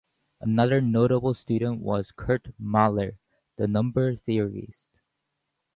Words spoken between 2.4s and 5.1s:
Mahler, the number theorist.